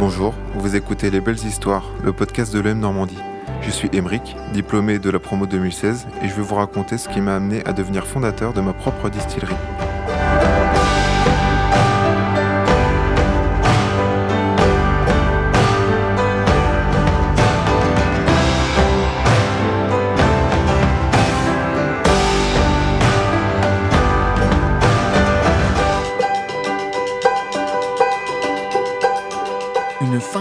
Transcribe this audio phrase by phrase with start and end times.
[0.00, 3.18] Bonjour, vous écoutez Les Belles Histoires, le podcast de l'EM Normandie.
[3.60, 7.20] Je suis Émeric, diplômé de la promo 2016, et je vais vous raconter ce qui
[7.20, 9.54] m'a amené à devenir fondateur de ma propre distillerie.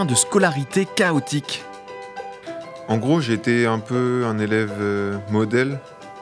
[0.05, 1.64] De scolarité chaotique.
[2.87, 5.79] En gros, j'étais un peu un élève euh, modèle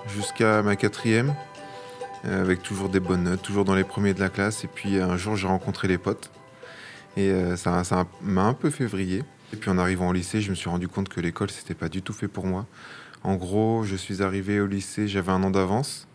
[0.08, 1.34] jusqu'à ma quatrième,
[2.26, 4.64] euh, avec toujours des bonnes notes, toujours dans les premiers de la classe.
[4.64, 6.32] Et puis un jour, j'ai rencontré les potes.
[7.16, 7.84] Et euh, ça
[8.22, 9.24] m'a un peu fait vriller.
[9.54, 11.90] Et puis en arrivant au lycée, je me suis rendu compte que l'école, c'était pas
[11.90, 12.66] du tout fait pour moi.
[13.24, 16.08] En gros, je suis arrivé au lycée, j'avais un an d'avance.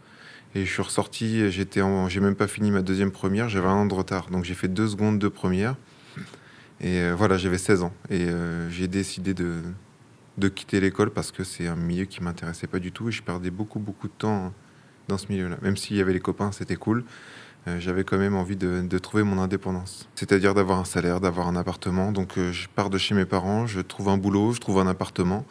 [0.54, 3.94] Et je suis ressorti, j'ai même pas fini ma deuxième première, j'avais un an de
[3.94, 4.28] retard.
[4.30, 5.76] Donc j'ai fait deux secondes de première.
[6.82, 7.92] Et euh, voilà, j'avais 16 ans.
[8.10, 9.62] Et euh, j'ai décidé de,
[10.38, 13.22] de quitter l'école parce que c'est un milieu qui m'intéressait pas du tout et je
[13.22, 14.52] perdais beaucoup beaucoup de temps
[15.08, 15.56] dans ce milieu-là.
[15.62, 17.04] Même s'il y avait les copains, c'était cool.
[17.68, 20.08] euh, j'avais quand même envie de, de trouver mon indépendance.
[20.16, 22.12] C'est-à-dire d'avoir un salaire, d'avoir un appartement.
[22.12, 25.46] Donc je pars de chez mes parents, je trouve un boulot, je trouve un appartement.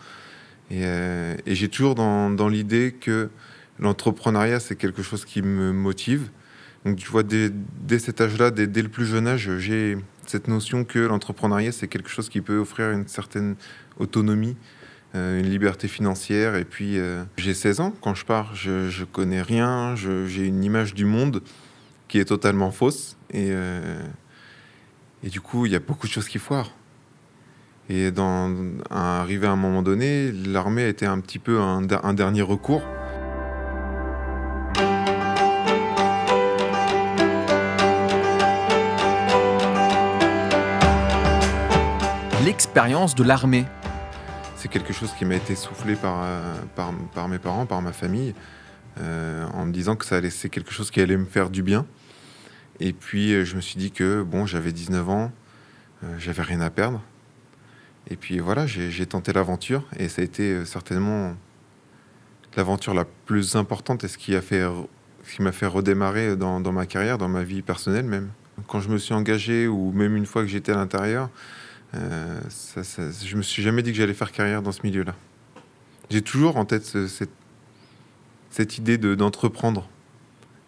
[0.71, 3.29] Et, et j'ai toujours dans, dans l'idée que
[3.79, 6.29] l'entrepreneuriat, c'est quelque chose qui me motive.
[6.85, 10.47] Donc tu vois, dès, dès cet âge-là, dès, dès le plus jeune âge, j'ai cette
[10.47, 13.55] notion que l'entrepreneuriat, c'est quelque chose qui peut offrir une certaine
[13.97, 14.55] autonomie,
[15.15, 16.55] euh, une liberté financière.
[16.55, 20.63] Et puis, euh, j'ai 16 ans quand je pars, je, je connais rien, j'ai une
[20.63, 21.41] image du monde
[22.07, 23.17] qui est totalement fausse.
[23.31, 24.01] Et, euh,
[25.23, 26.71] et du coup, il y a beaucoup de choses qui foirent.
[27.89, 28.55] Et dans,
[28.89, 32.83] arrivé à un moment donné, l'armée était un petit peu un dernier recours.
[42.63, 43.65] De l'armée.
[44.55, 46.53] C'est quelque chose qui m'a été soufflé par, euh,
[47.27, 48.35] mes parents, par ma famille,
[48.99, 51.63] euh, en me disant que ça allait- c'est quelque chose qui allait me faire du
[51.63, 51.87] bien.
[52.79, 55.31] Et puis euh, je me suis dit que bon, j'avais 19 ans,
[56.19, 57.01] j'avais rien à perdre.
[58.11, 61.33] Et puis voilà, j'ai tenté l'aventure et ça a été certainement
[62.55, 64.63] l'aventure la plus importante et ce qui a fait,
[65.39, 68.29] m'a fait redémarrer dans ma carrière, dans ma vie personnelle même.
[68.67, 71.31] Quand je me suis engagé ou même une fois que j'étais à l'intérieur,
[71.93, 72.81] euh, ça,
[73.11, 75.15] je me suis jamais dit que j'allais faire carrière dans ce milieu-là.
[76.09, 77.31] J'ai toujours en tête ce- cette,
[78.49, 79.87] cette idée de- d'entreprendre.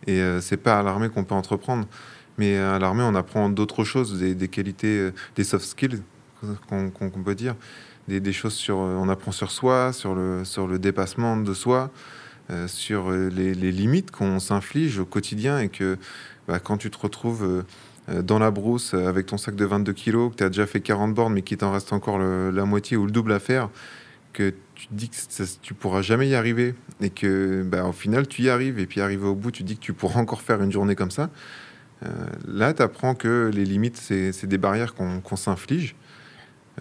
[0.06, 1.88] Et euh, c'est pas à l'armée qu'on peut entreprendre,
[2.38, 6.02] mais à l'armée on apprend d'autres choses, des, qualités, euh, des soft skills
[6.68, 7.56] qu'on peut dire,
[8.10, 11.90] des, choses sur, euh, on apprend sur soi, sur le, sur le dépassement de soi,
[12.68, 15.98] sur les, limites qu'on s'inflige au quotidien et que
[16.48, 17.64] bah, quand tu te retrouves
[18.10, 20.82] dans la brousse euh, avec ton sac de 22 kilos, que tu as déjà fait
[20.82, 23.70] 40 bornes, mais qu'il t'en reste encore la moitié ou le double à faire,
[24.34, 27.92] que tu te dis que ça- tu pourras jamais y arriver et que bah, au
[27.94, 30.42] final tu y arrives et puis arrivé au bout tu dis que tu pourras encore
[30.42, 31.30] faire une journée comme ça.
[32.06, 32.10] Euh,
[32.48, 35.96] là, tu apprends que les limites, c'est des barrières qu'on s'inflige.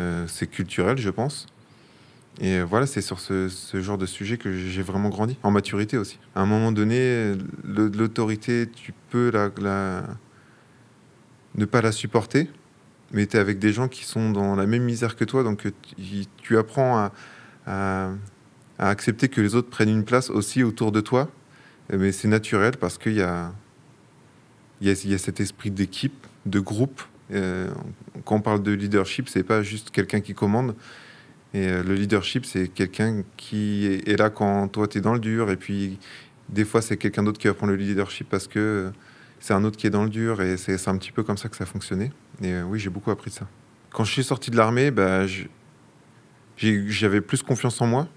[0.00, 1.46] Euh, c'est culturel, je pense.
[2.40, 5.98] Et euh, voilà, c'est sur ce, genre de sujet que j'ai vraiment grandi, en maturité
[5.98, 6.18] aussi.
[6.34, 7.34] À un moment donné,
[7.64, 10.04] l'autorité, tu peux la-
[11.56, 12.48] ne pas la supporter,
[13.12, 15.66] mais tu es avec des gens qui sont dans la même misère que toi, donc
[16.42, 17.10] tu, apprends
[17.66, 18.12] à,
[18.78, 21.30] accepter que les autres prennent une place aussi autour de toi.
[21.92, 23.52] Mais c'est naturel parce qu'il y a,
[24.80, 27.02] y, a, y a cet esprit d'équipe, de groupe.
[27.32, 27.70] Euh,
[28.24, 30.74] quand on parle de leadership, c'est pas juste quelqu'un qui commande.
[31.54, 35.20] Et euh, le leadership, c'est quelqu'un qui est, là quand toi, tu es dans le
[35.20, 35.50] dur.
[35.50, 35.98] Et puis,
[36.48, 38.90] des fois, c'est quelqu'un d'autre qui va prendre le leadership parce que
[39.42, 40.40] c'est un autre qui est dans le dur.
[40.40, 42.12] Et c'est un petit peu comme ça que ça fonctionnait.
[42.40, 43.46] Et euh, oui, j'ai beaucoup appris ça.
[43.92, 45.26] Quand je suis sorti de l'armée, bah,
[46.56, 48.08] j'avais plus confiance en moi.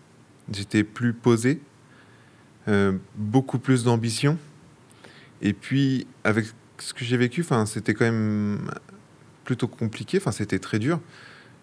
[0.53, 1.59] J'étais plus posé.
[2.68, 4.38] euh, beaucoup plus d'ambition.
[5.41, 6.46] Et puis, avec
[6.78, 8.72] ce que j'ai vécu, c'était quand même
[9.44, 10.19] plutôt compliqué.
[10.31, 11.00] C'était très dur.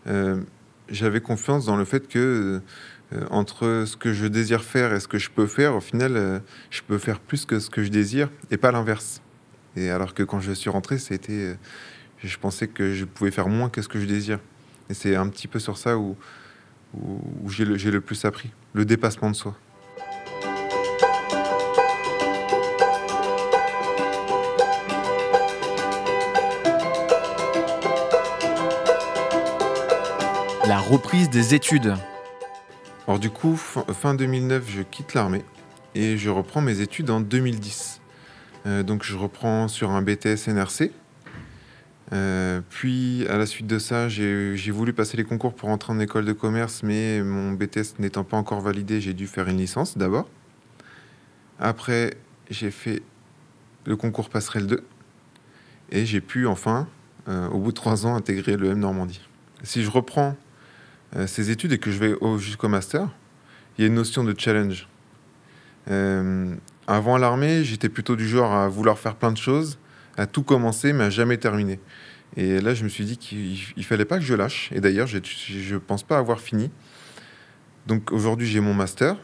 [0.08, 0.42] Euh,
[0.88, 2.60] j'avais confiance dans le fait que
[3.30, 6.80] entre ce que je désire faire et ce que je peux faire, au final, je
[6.82, 9.20] peux faire plus que ce que je désire et pas l'inverse.
[9.76, 11.54] Et alors que quand je suis rentré, c'était, euh,
[12.22, 14.38] je pensais que je pouvais faire moins que ce que je désire.
[14.90, 16.16] Et c'est un petit peu sur ça où,
[16.94, 19.56] où, où j'ai le, j'ai le plus appris, le dépassement de soi.
[30.66, 31.94] La reprise des études.
[33.06, 35.44] Alors du coup, fin 2009, je quitte l'armée
[35.94, 38.01] et je reprends mes études en 2010.
[38.66, 40.92] Euh, donc je reprends sur un BTS NRC.
[42.12, 45.98] Euh, puis, à la suite de ça, j'ai voulu passer les concours pour entrer en
[46.00, 49.96] école de commerce, mais mon BTS n'étant pas encore validé, j'ai dû faire une licence
[49.96, 50.28] d'abord.
[51.58, 52.14] Après,
[52.50, 53.02] j'ai fait
[53.86, 54.84] le concours passerelle 2
[55.90, 56.86] et j'ai pu enfin,
[57.28, 59.20] euh, au bout de trois ans, intégrer le M Normandie.
[59.62, 60.36] Si je reprends
[61.26, 63.06] ces études et que je vais au- jusqu'au master,
[63.76, 64.88] il y a une notion de challenge.
[66.86, 69.78] Avant l'armée, j'étais plutôt du genre à vouloir faire plein de choses,
[70.16, 71.78] à tout commencer, mais à jamais terminer.
[72.36, 74.70] Et là, je me suis dit qu'il il fallait pas que je lâche.
[74.72, 76.70] Et d'ailleurs, je ne pense pas avoir fini.
[77.86, 79.16] Donc aujourd'hui, j'ai mon master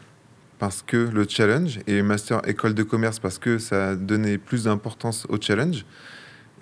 [0.59, 4.65] parce que le challenge et master école de commerce parce que ça a donné plus
[4.65, 5.85] d'importance au challenge.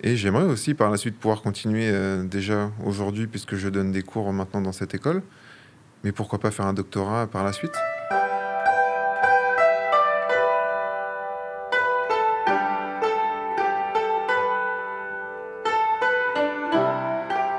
[0.02, 4.02] Et j'aimerais aussi par la suite pouvoir continuer euh, déjà aujourd'hui puisque je donne des
[4.02, 5.22] cours maintenant dans cette école.
[6.04, 7.74] Mais pourquoi pas faire un doctorat par la suite?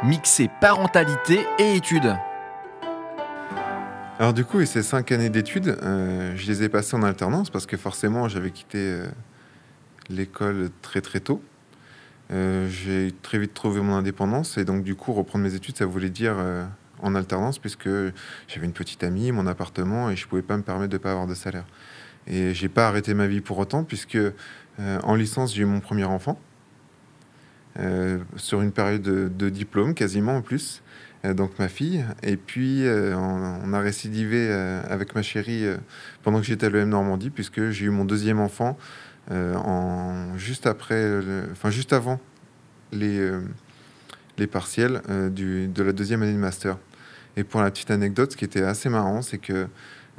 [0.02, 2.16] Mixer parentalité et études.
[4.18, 7.66] Alors du coup, ces cinq années d'études, euh, je les ai passées en alternance parce
[7.66, 9.08] que forcément, j'avais quitté euh,
[10.10, 11.42] l'école très très tôt.
[12.32, 15.86] Euh, j'ai très vite trouvé mon indépendance et donc du coup, reprendre mes études, ça
[15.86, 16.38] voulait dire
[17.02, 17.90] en alternance puisque
[18.48, 21.28] j'avais une petite amie, mon appartement et je pouvais pas me permettre de pas avoir
[21.28, 21.66] de salaire.
[22.26, 24.18] Et j'ai pas arrêté ma vie pour autant puisque
[24.80, 26.40] en licence, j'ai eu mon premier enfant
[28.36, 30.82] sur une période de, diplôme quasiment en plus.
[31.26, 32.06] Euh, donc ma fille.
[32.24, 35.78] Et puis, euh, on, a récidivé euh, avec ma chérie euh,
[36.24, 38.78] pendant que j'étais à l'EM Normandie, puisque j'ai eu mon deuxième enfant
[39.32, 41.20] euh, en, juste après,
[41.52, 42.20] enfin juste avant
[42.92, 43.42] les, euh,
[44.38, 46.78] les partiels euh, de la deuxième année de master.
[47.38, 49.68] Et pour la petite anecdote, ce qui était assez marrant, c'est que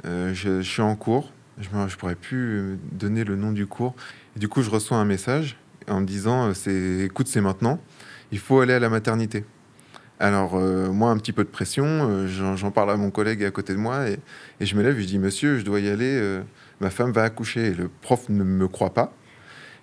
[0.05, 3.95] euh, je, suis en cours, je ne pourrais plus euh, donner le nom du cours,
[4.35, 7.79] et du coup je reçois un message en me disant, euh, écoute, c'est maintenant,
[8.31, 9.45] il faut aller à la maternité.
[10.19, 13.51] Alors, euh, moi, un petit peu de pression, euh, j'en parle à mon collègue à
[13.51, 14.19] côté de moi et,
[14.59, 16.41] je me lève et je dis Monsieur, je dois y aller,
[16.79, 17.67] ma femme va accoucher.
[17.67, 19.13] Et le prof ne me croit pas.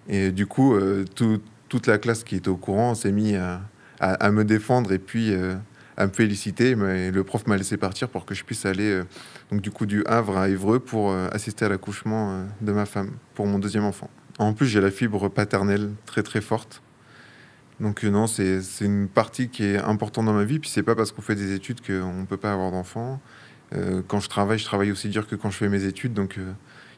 [0.08, 0.78] Et du coup,
[1.16, 5.34] tout- toute la classe qui était au courant s'est mis à, me défendre et puis
[5.96, 6.76] à me féliciter.
[6.76, 9.02] Mais le prof m'a laissé partir pour que je puisse aller,
[9.50, 13.48] donc, du coup, du Havre à Évreux pour assister à l'accouchement de ma femme, pour
[13.48, 14.08] mon deuxième enfant.
[14.38, 16.80] En plus, j'ai la fibre paternelle très très forte.
[17.80, 20.58] Donc euh, non, c'est une partie qui est importante dans ma vie.
[20.58, 23.20] Puis c'est pas parce qu'on fait des études qu'on ne peut pas avoir d'enfants.
[23.74, 26.14] Euh, quand je travaille, je travaille aussi dur que quand je fais mes études.
[26.14, 26.38] Donc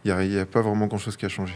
[0.05, 1.55] il n'y a, pas vraiment grand-chose qui a changé.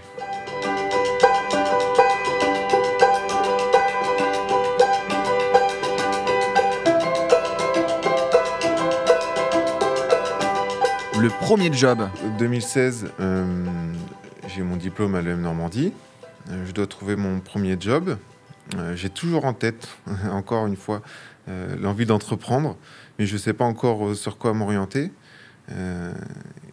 [11.21, 12.07] Le premier job.
[12.39, 13.45] 2016, euh,
[14.55, 15.93] j'ai mon diplôme à l'EM Normandie.
[16.51, 18.19] Euh, je dois trouver mon premier job.
[18.77, 19.89] Euh, j'ai toujours en tête,
[20.31, 21.03] encore une fois,
[21.49, 22.77] euh, l'envie d'entreprendre,
[23.19, 25.13] mais je ne sais pas encore sur quoi m'orienter.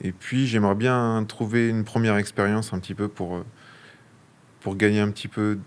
[0.02, 3.42] Et puis, j'aimerais bien trouver une première expérience un petit peu pour,
[4.60, 5.60] pour gagner un petit peu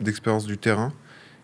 [0.00, 0.90] d'expérience du terrain.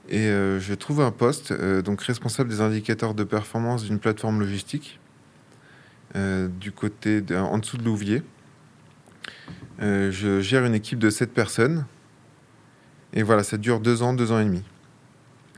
[0.08, 4.98] Et je trouve un poste, donc responsable des indicateurs de performance d'une plateforme logistique,
[6.14, 8.22] du côté en dessous de Louviers.
[9.80, 11.86] Euh, je gère une équipe de 7 personnes.
[13.12, 14.62] Et voilà, ça dure deux ans, deux ans et demi.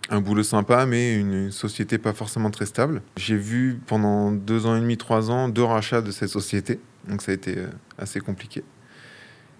[0.09, 3.03] Un boulot sympa, mais une, société pas forcément très stable.
[3.17, 6.81] J'ai vu pendant deux ans et demi, trois ans, deux rachats de cette société.
[7.09, 8.65] Donc ça a été euh, assez compliqué.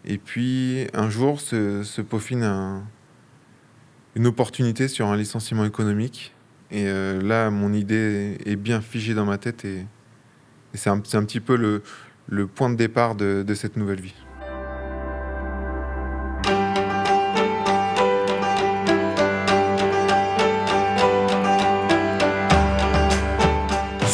[0.05, 2.85] Et puis un jour se, se peaufine un-
[4.17, 6.35] une opportunité sur un licenciement économique.
[6.71, 9.87] Et euh, là, mon idée est bien figée dans ma tête et,
[10.75, 14.15] c'est un, petit peu le, point de départ de cette nouvelle vie.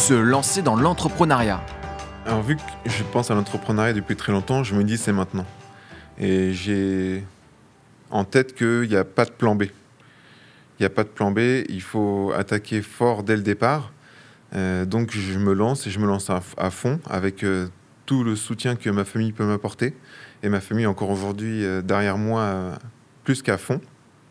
[0.07, 1.61] Se lancer dans l'entrepreneuriat.
[2.27, 5.45] Alors vu que je pense à l'entrepreneuriat depuis très longtemps, je me dis c'est maintenant.
[6.17, 7.25] Et j'ai
[8.13, 9.65] en tête qu'il n'y a pas de plan B.
[9.65, 13.91] Il n'y a pas de plan B, il faut attaquer fort dès le départ.
[14.55, 17.67] Euh, donc je me lance et je me lance à, fond avec euh,
[18.05, 19.93] tout le soutien que ma famille peut m'apporter.
[20.45, 22.79] Et ma famille encore aujourd'hui euh, derrière moi
[23.25, 23.81] plus qu'à fond.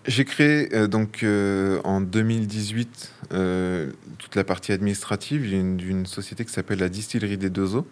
[0.08, 6.54] J'ai créé euh, donc euh, en 2018 euh, toute la partie administrative d'une société qui
[6.54, 7.88] s'appelle la Distillerie des Deux Eaux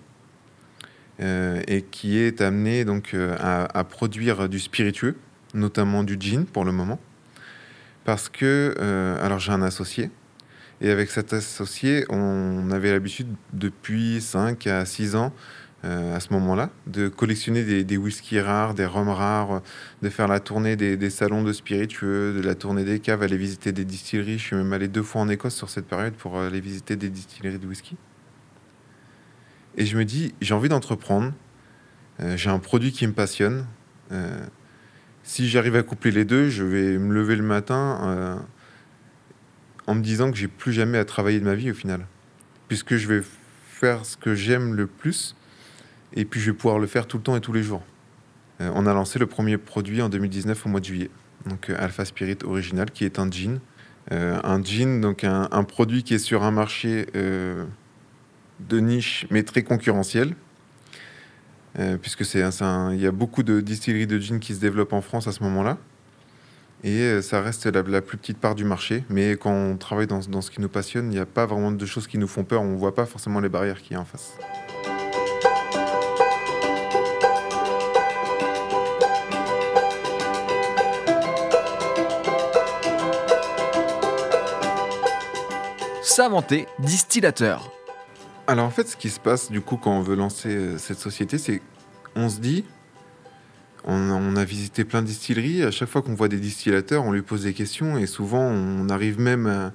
[1.20, 5.16] et qui est amenée donc à, produire du spiritueux,
[5.54, 7.00] notamment du gin pour le moment,
[8.04, 8.76] parce que
[9.22, 10.10] alors j'ai un associé
[10.82, 15.32] et avec cet associé on avait l'habitude depuis 5 à 6 ans
[15.84, 19.62] à ce moment-là, de collectionner des, des whiskies rares, des rhums rares,
[20.02, 23.74] de faire la tournée des, salons de spiritueux, de la tournée des caves, aller visiter
[23.74, 24.38] des distilleries.
[24.38, 27.10] Je suis même allé deux fois en Écosse sur cette période pour aller visiter des
[27.10, 27.98] distilleries de whisky.
[29.76, 31.34] Et je me dis, j'ai envie d'entreprendre,
[32.20, 33.66] euh, j'ai un produit qui me passionne.
[34.12, 34.46] Euh,
[35.24, 38.36] si j'arrive à coupler les deux, je vais me lever le matin euh,
[39.88, 42.06] en me disant que j'ai plus jamais à travailler de ma vie au final,
[42.68, 43.24] puisque je vais
[43.68, 45.36] faire ce que j'aime le plus
[46.16, 47.82] et puis je vais pouvoir le faire tout le temps et tous les jours.
[48.62, 51.10] Euh, on a lancé le premier produit en 2019 au mois de juillet,
[51.48, 53.60] donc euh, Alpha Spirit Original, qui est un gin.
[54.12, 59.64] Euh, un gin, donc un, produit qui est sur un marché de niche, mais très
[59.64, 60.36] concurrentiel,
[62.02, 65.32] puisque il y a beaucoup de distilleries de gin qui se développent en France à
[65.32, 65.78] ce moment-là.
[66.84, 69.06] Et ça reste la, la, plus petite part du marché.
[69.10, 71.72] Mais quand on travaille dans, dans ce qui nous passionne, il n'y a pas vraiment
[71.72, 72.62] de choses qui nous font peur.
[72.62, 74.34] On ne voit pas forcément les barrières qu'il y a en face.
[86.16, 87.72] Savanté, distillateur.
[88.46, 91.00] Alors en fait, ce qui se passe du coup quand on veut lancer euh, cette
[91.00, 91.60] société, c'est
[92.16, 92.66] on se dit,
[93.84, 97.24] on, a visité plein de distilleries, à chaque fois qu'on voit des distillateurs, on lui
[97.24, 99.72] pose des questions et souvent on arrive même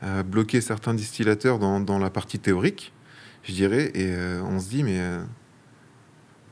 [0.00, 2.92] à, bloquer certains distillateurs dans, dans, la partie théorique,
[3.42, 5.20] je dirais, et euh, on se dit mais euh,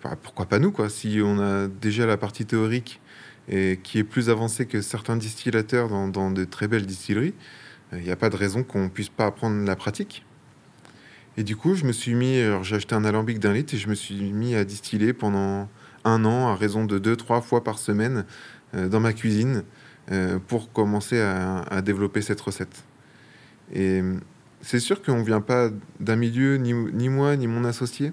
[0.03, 0.89] bah, pourquoi pas nous quoi?
[0.89, 3.01] Si on a déjà la partie théorique
[3.49, 7.35] et qui est plus avancée que certains distillateurs dans, dans de très belles distilleries,
[7.93, 10.25] il n'y a pas de raison qu'on puisse pas apprendre la pratique.
[11.37, 13.89] Et du coup, je me suis mis, j'ai acheté un alambic d'un litre et je
[13.89, 15.69] me suis mis à distiller pendant
[16.05, 18.25] un an à raison de deux, trois fois par semaine
[18.75, 19.65] euh, dans ma cuisine
[20.13, 22.83] euh, pour commencer à, développer cette recette.
[23.73, 24.03] Et
[24.61, 25.71] c'est sûr qu'on ne vient pas
[26.01, 28.13] d'un milieu, ni, moi, ni mon associé,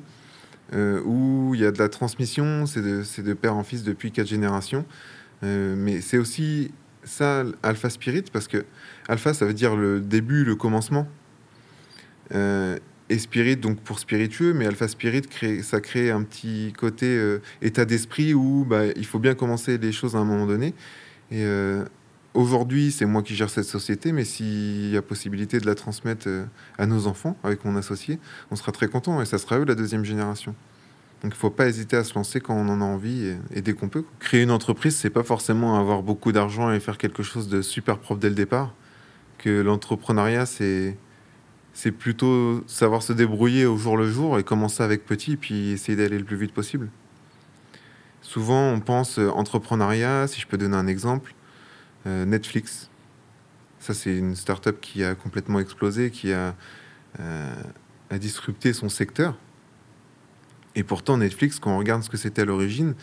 [0.73, 4.27] euh, où il y a de la transmission, c'est de, père en fils depuis quatre
[4.27, 4.85] générations.
[5.43, 6.71] Euh, mais c'est aussi
[7.07, 8.65] ça, Alpha Spirit, parce que
[9.07, 11.07] Alpha, ça veut dire le début, le commencement.
[12.33, 12.77] Euh,
[13.09, 15.23] et Spirit, donc pour spiritueux, mais Alpha Spirit,
[15.63, 19.93] ça crée un petit côté euh, état d'esprit où bah, il faut bien commencer les
[19.93, 20.73] choses à un moment donné.
[21.31, 21.85] Et euh,
[22.33, 26.27] aujourd'hui, c'est moi qui gère cette société, mais s'il y a possibilité de la transmettre
[26.77, 28.19] à nos enfants avec mon associé,
[28.51, 30.53] on sera très content et ça sera eux la deuxième génération.
[31.23, 33.61] Donc il ne faut pas hésiter à se lancer quand on en a envie et,
[33.61, 34.05] dès qu'on peut.
[34.19, 37.97] Créer une entreprise, c'est pas forcément avoir beaucoup d'argent et faire quelque chose de super
[37.97, 38.73] propre dès le départ.
[39.39, 40.95] Que l'entrepreneuriat, c'est
[41.73, 45.95] c'est plutôt savoir se débrouiller au jour le jour et commencer avec petit, puis essayer
[45.95, 46.89] d'aller le plus vite possible.
[48.23, 51.35] Souvent, on pense entrepreneuriat, si je peux donner un exemple,
[52.07, 52.89] euh, Netflix.
[53.79, 56.55] Ça, c'est une start-up qui a complètement explosé, qui a,
[57.19, 57.55] euh,
[58.09, 59.37] a disrupté son secteur.
[60.77, 62.93] Et pourtant, Netflix, quand on regarde ce que c'était à l'origine,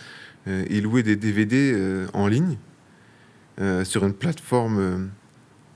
[0.47, 2.57] euh, il louait des DVD euh, en ligne
[3.61, 5.11] euh, sur une plateforme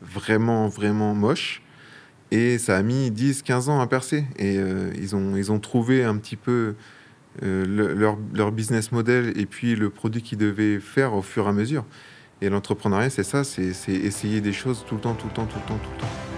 [0.00, 1.62] vraiment, vraiment moche
[2.30, 4.24] et ça a mis 10-15 ans à percer.
[4.36, 6.74] Et euh, ils, ont, ils ont trouvé un petit peu
[7.42, 11.46] euh, le, leur, leur, business model et puis le produit qu'ils devaient faire au fur
[11.46, 11.84] et à mesure.
[12.40, 15.58] Et l'entrepreneuriat, c'est ça, c'est essayer des choses tout le temps, tout le temps, tout
[15.58, 16.37] le temps, tout le temps.